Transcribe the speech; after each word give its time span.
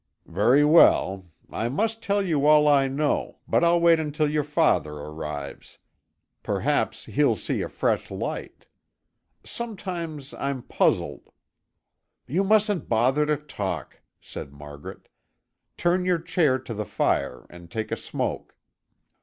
"Very 0.25 0.65
well. 0.65 1.27
I 1.51 1.69
must 1.69 2.01
tell 2.01 2.23
you 2.23 2.47
all 2.47 2.67
I 2.67 2.87
know, 2.87 3.37
but 3.47 3.63
I'll 3.63 3.79
wait 3.79 3.99
until 3.99 4.27
your 4.27 4.43
father 4.43 4.93
arrives. 4.93 5.77
Perhaps 6.41 7.05
he'll 7.05 7.35
see 7.35 7.61
a 7.61 7.69
fresh 7.69 8.09
light. 8.09 8.65
Sometimes 9.43 10.33
I'm 10.33 10.63
puzzled" 10.63 11.29
"You 12.35 12.43
mustn't 12.43 12.89
bother 12.89 13.27
to 13.27 13.37
talk," 13.37 14.01
said 14.19 14.51
Margaret. 14.51 15.07
"Turn 15.77 16.03
your 16.03 16.17
chair 16.17 16.57
to 16.57 16.73
the 16.73 16.83
fire 16.85 17.45
and 17.51 17.69
take 17.69 17.91
a 17.91 17.95
smoke." 17.95 18.55